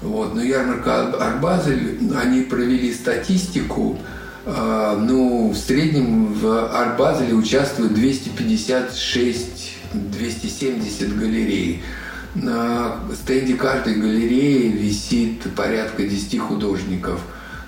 [0.00, 0.34] Вот.
[0.34, 3.98] Но ярмарка Art Basel, они провели статистику,
[4.46, 11.82] а, ну, в среднем в Art Basel е участвуют 256 270 галерей.
[12.34, 17.20] На стенде каждой галереи висит порядка 10 художников.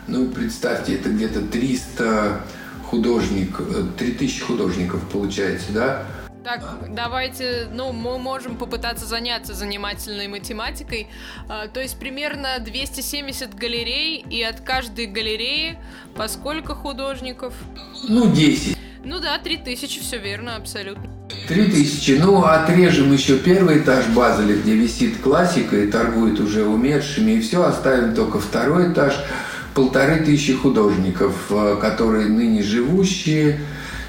[0.09, 2.41] Ну, представьте, это где-то 300
[2.85, 6.07] художников, 3000 художников получается, да?
[6.45, 11.09] Так, давайте, ну, мы можем попытаться заняться занимательной математикой.
[11.49, 15.77] А, то есть примерно 270 галерей, и от каждой галереи
[16.15, 17.53] по сколько художников?
[18.09, 18.79] Ну, 10.
[19.07, 21.05] Ну да, 3000, все верно, абсолютно.
[21.47, 22.19] Три тысячи.
[22.21, 27.63] Ну, отрежем еще первый этаж Базеля, где висит классика и торгует уже умершими, и все,
[27.63, 29.15] оставим только второй этаж.
[29.75, 33.61] Полторы тысячи художников, э, которые ныне живущие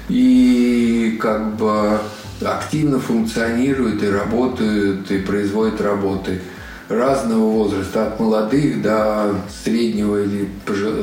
[0.08, 2.00] и как бы
[2.44, 6.40] активно функционируют и работают, и производят работы
[6.88, 10.48] разного возраста, от молодых до среднего или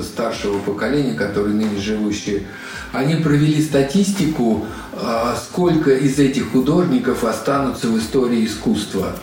[0.01, 2.43] старшего поколения, которые ныне живущие.
[2.91, 9.15] Они провели статистику, а, сколько из этих художников останутся в истории искусства,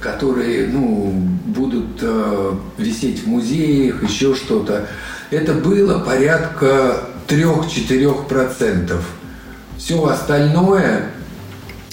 [0.00, 1.12] которые ну,
[1.46, 4.88] будут э, висеть в музеях, еще что-то.
[5.30, 9.00] Это было порядка 3-4%.
[9.78, 11.10] Все остальное,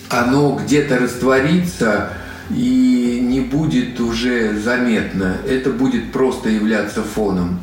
[0.10, 2.10] оно где-то растворится
[2.50, 2.99] и
[3.40, 5.38] не будет уже заметно.
[5.48, 7.62] Это будет просто являться фоном.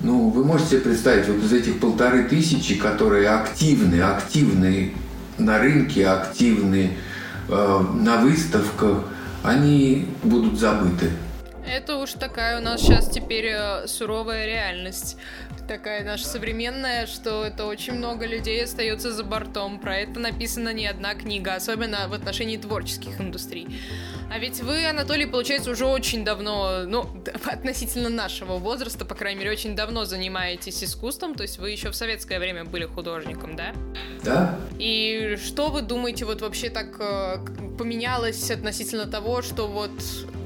[0.00, 4.94] Ну, вы можете себе представить, вот из этих полторы тысячи, которые активны, активны
[5.36, 6.92] на рынке, активны
[7.48, 9.04] э, на выставках,
[9.42, 11.10] они будут забыты.
[11.66, 15.16] Это уж такая у нас сейчас теперь э, суровая реальность.
[15.68, 19.78] Такая наша современная, что это очень много людей остается за бортом.
[19.78, 23.68] Про это написана не одна книга, особенно в отношении творческих индустрий.
[24.30, 27.08] А ведь вы, Анатолий, получается, уже очень давно, ну,
[27.44, 31.96] относительно нашего возраста, по крайней мере, очень давно занимаетесь искусством, то есть вы еще в
[31.96, 33.72] советское время были художником, да?
[34.22, 34.56] Да.
[34.78, 37.38] И что вы думаете, вот вообще так э,
[37.76, 39.90] поменялось относительно того, что вот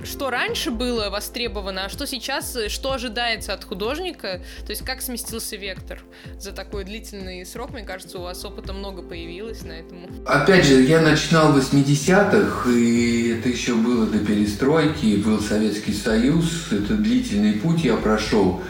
[0.05, 5.57] что раньше было востребовано, а что сейчас, что ожидается от художника, то есть как сместился
[5.57, 6.01] вектор
[6.39, 10.07] за такой длительный срок, мне кажется, у вас опыта много появилось на этом.
[10.27, 16.73] Опять же, я начинал в 80-х, и это еще было до перестройки, был Советский Союз,
[16.73, 18.63] это длительный путь я прошел,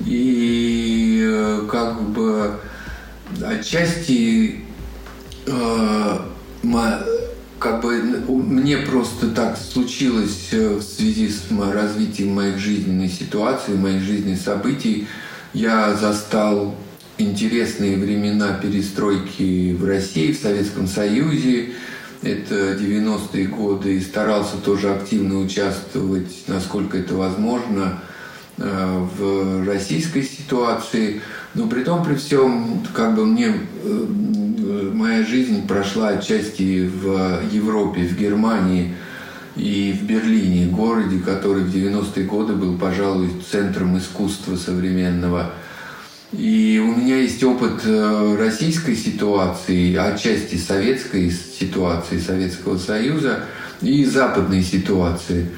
[0.00, 2.58] и э, как бы
[3.44, 4.64] отчасти
[5.46, 6.18] э,
[7.62, 14.02] как бы мне просто так случилось э, в связи с развитием моих жизненной ситуации, моих
[14.02, 15.06] жизненных событий.
[15.52, 16.74] Я застал
[17.18, 21.74] интересные времена перестройки в России, в Советском Союзе.
[22.22, 28.00] Это 90-е годы и старался тоже активно участвовать, насколько это возможно,
[28.58, 31.22] э, в российской ситуации.
[31.54, 33.52] Но при том, при всем, как бы мне
[33.84, 38.94] э, моя жизнь прошла отчасти в Европе, в Германии
[39.56, 45.52] и в Берлине, городе, который в 90-е годы был, пожалуй, центром искусства современного.
[46.32, 53.44] И у меня есть опыт э, российской ситуации, отчасти советской ситуации, Советского Союза
[53.82, 55.50] и западной ситуации.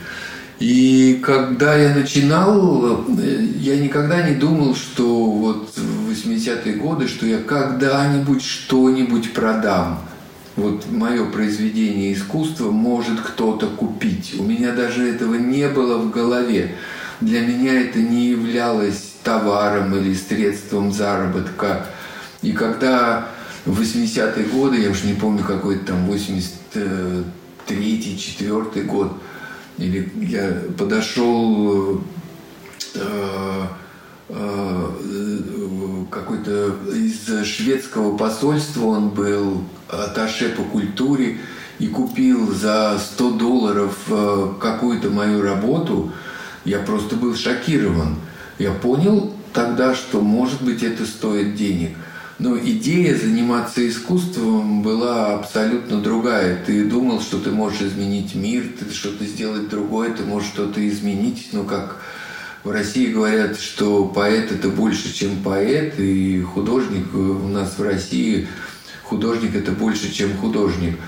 [0.61, 7.27] И когда я начинал, э, я никогда не думал, что вот в 80-е годы, что
[7.27, 10.01] я когда-нибудь что-нибудь продам.
[10.57, 14.37] Вот мое произведение искусства может кто-то купить.
[14.39, 16.77] У меня даже этого не было в голове.
[17.21, 21.87] Для меня это не являлось товаром или средством заработка.
[22.43, 23.27] И когда
[23.65, 29.13] в 80-е годы, я уж не помню, какой-то там 83-й, 4 год,
[29.79, 32.01] или я подошел
[32.95, 33.67] э,
[34.29, 34.91] э,
[36.11, 41.39] какой-то из шведского посольства, он был аташе по культуре,
[41.79, 46.13] и купил за 100 долларов э, какую-то мою работу,
[46.65, 48.17] я просто был шокирован.
[48.59, 51.97] Я понял тогда, что, может быть, это стоит денег–
[52.39, 56.63] но идея заниматься искусством была абсолютно другая.
[56.65, 61.49] Ты думал, что ты можешь изменить мир, ты что-то сделать другое, ты можешь что-то изменить.
[61.53, 62.03] Ну, как
[62.65, 68.49] в России говорят, что поэт это больше, чем поэт, и художник у нас в России
[69.05, 70.99] художник это больше, чем художник.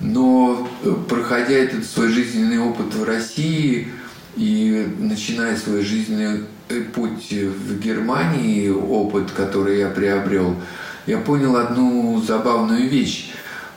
[0.00, 0.68] Но
[1.08, 3.88] проходя этот свой жизненный опыт в России
[4.36, 6.55] и начиная свой жизненный Э,
[6.94, 10.56] путь в Германии, опыт, который я приобрел,
[11.06, 13.32] я понял одну забавную вещь,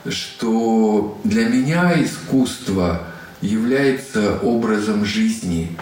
[0.08, 3.02] что для меня искусство
[3.40, 5.76] является образом жизни,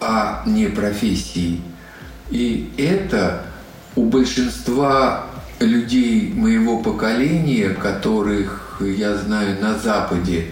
[0.00, 1.62] а не профессией.
[2.30, 3.44] И это
[3.96, 5.26] у большинства
[5.60, 10.46] людей моего поколения, которых я знаю на Западе,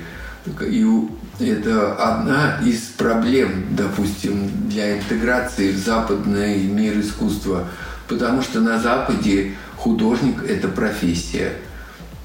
[0.70, 1.10] и у
[1.50, 7.68] это одна из проблем, допустим, для интеграции в западный мир искусства.
[8.08, 11.52] Потому что на Западе художник– это профессия.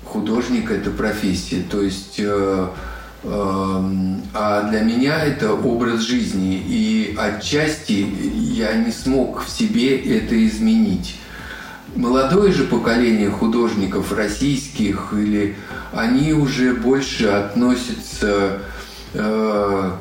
[0.04, 1.64] Художник– это профессия.
[1.70, 2.68] То есть э,
[3.24, 3.28] э,
[4.34, 6.64] а для меня это образ жизни.
[6.68, 8.06] И отчасти
[8.54, 11.16] я не смог в себе это изменить.
[11.96, 15.56] молодое же поколение художников российских, или
[15.94, 18.62] они уже больше относятся
[19.14, 19.92] э,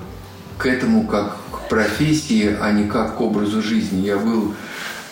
[0.58, 4.06] к этому как к профессии, а не как к образу жизни.
[4.06, 4.54] Я был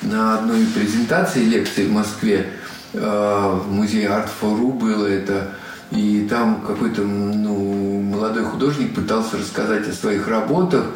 [0.02, 2.46] на одной презентации лекции в Москве,
[2.92, 5.52] э, в музее Art for было это,
[5.90, 10.86] и там какой-то ну, молодой художник пытался рассказать о своих работах,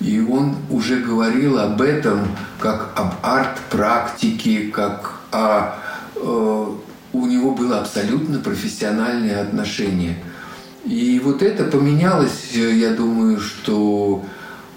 [0.00, 2.28] и он уже говорил об этом
[2.58, 5.74] как об арт-практике, как о...
[6.16, 6.66] Э,
[7.12, 10.16] у него было абсолютно профессиональное отношение.
[10.84, 14.24] И вот это поменялось, я думаю, что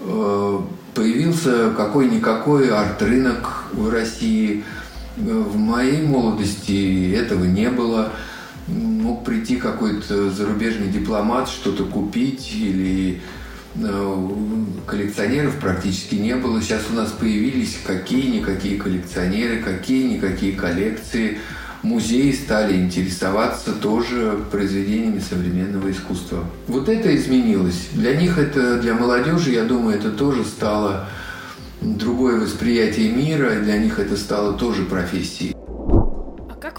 [0.00, 0.58] э,
[0.94, 4.64] появился какой-никакой арт-рынок в России.
[5.16, 8.12] В моей молодости этого не было.
[8.66, 13.22] Мог прийти какой-то зарубежный дипломат, что-то купить или
[13.76, 14.28] Э,
[14.86, 16.60] коллекционеров практически не было.
[16.62, 21.38] Сейчас у нас появились какие-никакие коллекционеры, какие-никакие коллекции.
[21.84, 26.44] Музеи стали интересоваться тоже произведениями современного искусства.
[26.66, 27.88] Вот это изменилось.
[27.92, 31.06] Для них это, для молодежи, я думаю, это тоже стало
[31.82, 35.54] другое восприятие мира, для них это стало тоже профессией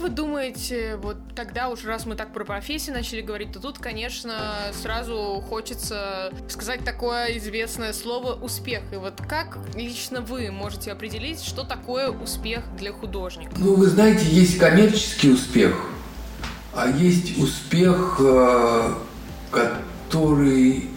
[0.02, 4.34] вы думаете, вот тогда уж раз мы так про профессии начали говорить, то тут, конечно,
[4.74, 8.82] сразу хочется сказать такое известное слово «успех».
[8.92, 13.52] И вот как лично вы можете определить, что такое успех для художника?
[13.58, 15.76] Ну, вы знаете, есть коммерческий успех,
[16.74, 18.94] а есть успех, э,
[19.52, 20.90] который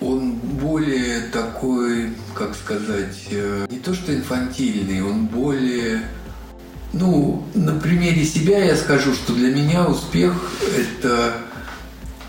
[0.00, 6.02] он более такой, как сказать, э, не то что инфантильный, он более
[6.92, 10.34] ну, на примере себя я скажу, что для меня успех–
[10.76, 11.34] это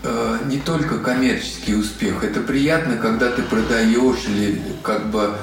[0.04, 2.22] э, не только коммерческий успех.
[2.22, 5.34] Это приятно, когда ты продаешь или как бы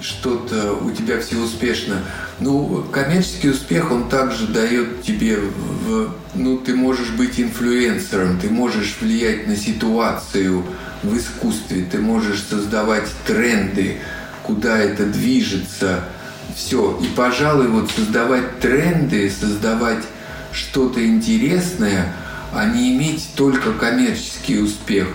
[0.00, 2.02] что-то у тебя все успешно.
[2.40, 8.96] Ну, коммерческий успех, он также дает тебе, в, ну, ты можешь быть инфлюенсером, ты можешь
[9.00, 10.64] влиять на ситуацию
[11.04, 13.98] в искусстве, ты можешь создавать тренды,
[14.42, 16.08] куда это движется–
[16.54, 16.98] все.
[17.00, 20.04] И, пожалуй, вот создавать тренды, создавать
[20.52, 22.12] что-то интересное,
[22.52, 25.08] а не иметь только коммерческий успех,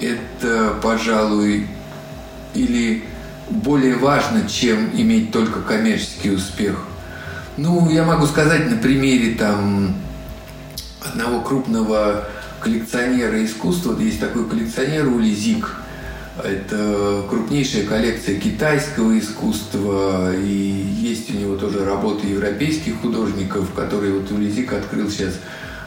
[0.00, 1.66] это, пожалуй,
[2.54, 3.04] или
[3.48, 6.84] более важно, чем иметь только коммерческий успех.
[7.56, 9.94] Ну, я могу сказать на примере там
[11.00, 12.28] одного крупного
[12.60, 13.90] коллекционера искусства.
[13.90, 15.76] Вот есть такой коллекционер Ули Зик–
[16.42, 24.30] это крупнейшая коллекция китайского искусства, и есть у него тоже работы европейских художников, которые вот
[24.30, 25.34] Улизик открыл сейчас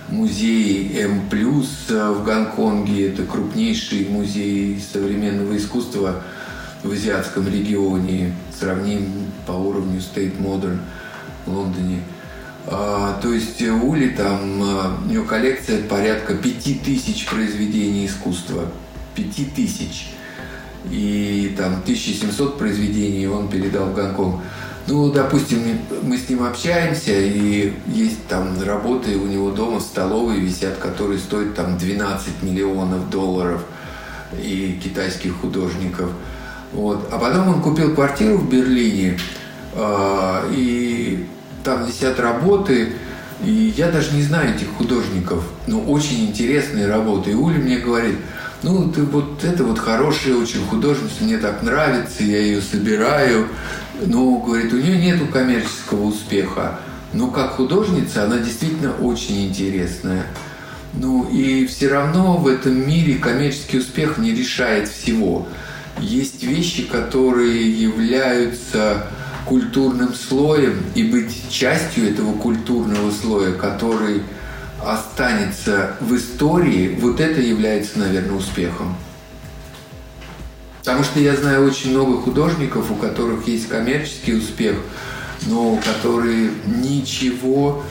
[0.10, 3.10] музей М+, в Гонконге.
[3.10, 6.24] Это крупнейший музей современного искусства
[6.84, 10.80] в азиатском регионе, сравним по уровню State Modern
[11.46, 12.02] в Лондоне.
[12.66, 18.70] А, то есть Ули там, а, у него коллекция порядка пяти тысяч произведений искусства.
[19.16, 20.14] Пяти тысяч
[20.90, 24.42] и там 1700 произведений он передал в Гонконг.
[24.86, 25.60] Ну, допустим,
[26.02, 31.20] мы с ним общаемся, и есть там работы у него дома в столовой висят, которые
[31.20, 33.64] стоят там 12 миллионов долларов
[34.38, 36.10] и китайских художников.
[36.74, 37.08] Вот.
[37.12, 39.18] А потом он купил квартиру в Берлине,
[39.74, 41.28] э, и
[41.64, 42.92] там висят работы,
[43.42, 47.32] и я даже не знаю этих художников, но очень интересные работы.
[47.32, 48.18] И Уля мне говорит–
[48.64, 53.48] ну, ты вот это вот хорошая очень художница, мне так нравится, я ее собираю.
[54.02, 56.80] Ну, говорит, у нее нету коммерческого успеха.
[57.12, 60.26] Но как художница она действительно очень интересная.
[60.94, 65.48] Ну и все равно в этом мире коммерческий успех не решает всего.
[66.00, 69.08] Есть вещи, которые являются
[69.46, 74.24] культурным слоем, и быть частью этого культурного слоя, который
[74.86, 78.96] останется в истории, вот это является, наверное, успехом.
[80.80, 84.76] Потому что я знаю очень много художников, у которых есть коммерческий успех,
[85.48, 87.84] но которые ничего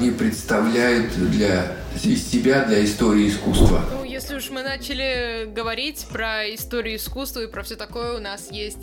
[0.00, 3.84] не представляют для, из себя для истории искусства.
[3.90, 8.50] Ну, если уж мы начали говорить про историю искусства и про все такое, у нас
[8.50, 8.78] есть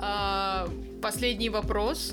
[0.00, 0.68] э,
[1.02, 2.12] последний вопрос.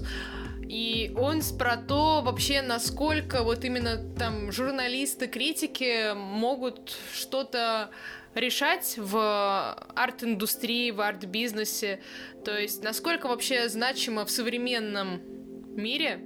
[0.74, 7.92] И он про то вообще, насколько вот именно там журналисты, критики могут что-то
[8.34, 12.02] решать в арт-индустрии, в арт-бизнесе.
[12.44, 15.22] То есть насколько вообще значимо в современном
[15.76, 16.20] мире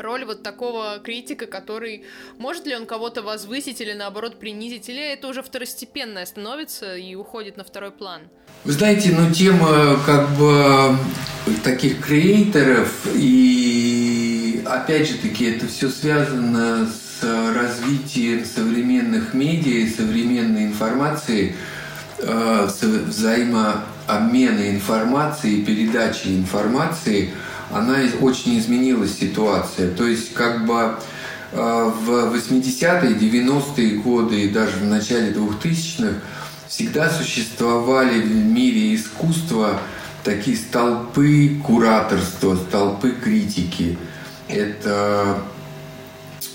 [0.00, 2.04] роль вот такого критика, который
[2.38, 7.56] может ли он кого-то возвысить или наоборот принизить, или это уже второстепенное становится и уходит
[7.56, 8.22] на второй план?
[8.64, 10.96] Вы знаете, ну тема как бы
[11.62, 17.22] таких креаторов и опять же таки, это все связано с
[17.54, 21.56] развитием современных медиа и современной информации,
[22.18, 27.30] э, взаимообмена информацией, передачи информации,
[27.70, 29.90] она очень изменилась ситуация.
[29.90, 30.94] То есть как бы
[31.52, 36.14] э, в 80-е, 90-е годы и даже в начале 2000-х
[36.68, 39.80] всегда существовали в мире искусства
[40.24, 43.98] такие столпы кураторства, столпы критики.
[44.48, 45.38] Это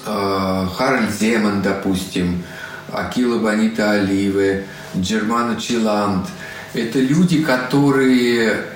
[0.05, 2.43] э, Харальд Земан, допустим,
[2.91, 6.27] Акила Бонита Оливе, Джермана Чиланд.
[6.73, 8.72] Это люди, которые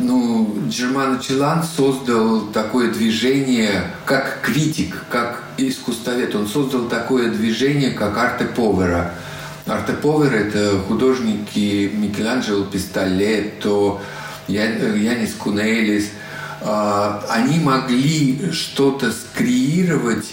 [0.00, 6.34] ну, Джерман Чиланд создал такое движение, как критик, как искусствовед.
[6.34, 9.14] Он создал такое движение, как Арте Повера.
[9.66, 14.00] Арте Повер– это художники Микеланджело Пистолетто,
[14.48, 16.10] Янис Кунелис,
[16.62, 20.32] а, они могли что-то скреировать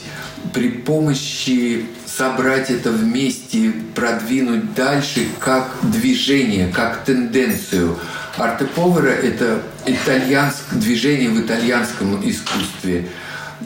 [0.53, 1.85] при помощи
[2.17, 7.97] собрать это вместе, продвинуть дальше как движение, как тенденцию.
[8.37, 13.07] Арте Повера– это итальянск, движение в итальянском искусстве.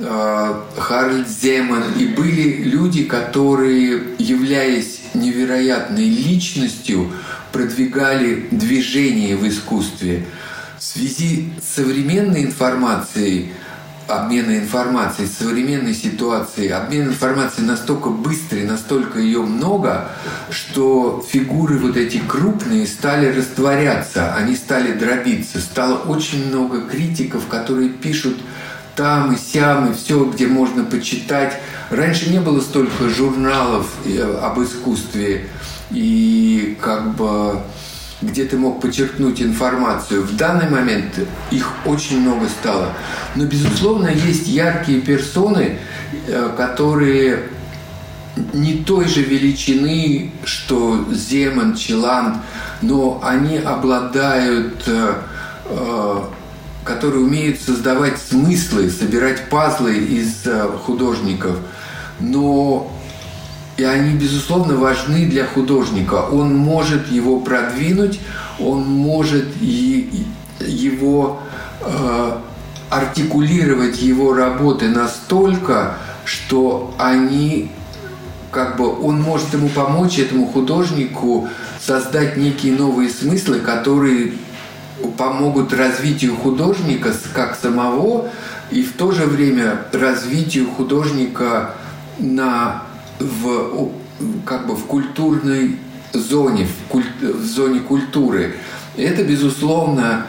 [0.02, 1.84] А, Харльд Земан.
[1.98, 7.12] И были люди, которые, являясь невероятной личностью,
[7.52, 10.26] продвигали движение в искусстве.
[10.78, 13.52] В связи с современной информацией,
[14.16, 20.10] обмена информацией, современной ситуацией, обмен информацией настолько быстрый, настолько ее много,
[20.50, 25.60] что фигуры вот эти крупные стали растворяться, они стали дробиться.
[25.60, 28.38] Стало очень много критиков, которые пишут
[28.96, 31.60] там и сям, и все, где можно почитать.
[31.90, 35.48] Раньше не было столько журналов э, об искусстве,
[35.92, 37.62] и как бы
[38.22, 40.24] где ты мог подчеркнуть информацию.
[40.24, 41.20] В данный момент
[41.50, 42.94] их очень много стало.
[43.36, 45.80] Но, безусловно, есть яркие персоны,
[46.28, 47.44] э, которые
[48.54, 52.38] не той же величины, что Земан, Челанд,
[52.82, 55.16] но они обладают, э,
[55.66, 56.24] э,
[56.84, 60.48] которые умеют создавать смыслы, собирать пазлы из
[60.84, 61.58] художников.
[62.20, 62.92] Но
[63.82, 66.28] и они, безусловно, важны для художника.
[66.32, 68.20] Он может его продвинуть,
[68.60, 71.40] он может его
[71.82, 72.38] э,
[72.92, 77.72] артикулировать его работы настолько, что они
[78.52, 84.34] как бы он может ему помочь этому художнику создать некие новые смыслы, которые
[85.18, 88.30] помогут развитию художника как самого
[88.70, 91.74] и в то же время развитию художника
[92.20, 92.84] на
[93.22, 93.92] в,
[94.46, 95.78] как бы в культурной
[96.14, 98.56] зоне, в, куль, в зоне культуры.
[98.98, 100.26] Это, безусловно,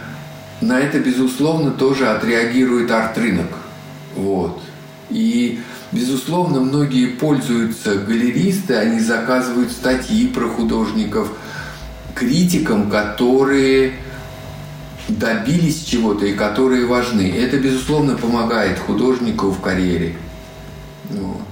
[0.60, 3.48] на это, безусловно, тоже отреагирует арт-рынок.
[4.14, 4.62] Вот.
[5.10, 11.32] И, безусловно, многие пользуются галеристы, они заказывают статьи про художников
[12.14, 13.94] критикам, которые
[15.08, 17.32] добились чего-то и которые важны.
[17.36, 20.14] Это, безусловно, помогает художнику в карьере.
[21.10, 21.42] Вот.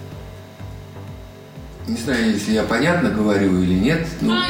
[1.91, 4.07] Не знаю, если я понятно говорю или нет.
[4.21, 4.41] Но...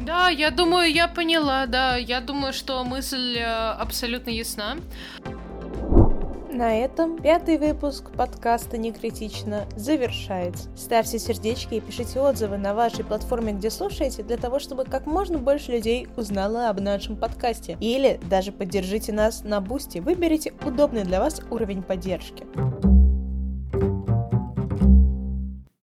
[0.00, 1.96] Да, я думаю, я поняла, да.
[1.96, 4.76] Я думаю, что мысль э, абсолютно ясна.
[6.50, 10.70] На этом пятый выпуск подкаста «Некритично» завершается.
[10.74, 15.36] Ставьте сердечки и пишите отзывы на вашей платформе, где слушаете, для того, чтобы как можно
[15.36, 17.76] больше людей узнало об нашем подкасте.
[17.78, 22.46] Или даже поддержите нас на Boosty, выберите удобный для вас уровень поддержки.